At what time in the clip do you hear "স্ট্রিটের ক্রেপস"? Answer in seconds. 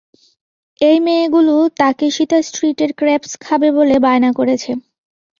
2.41-3.31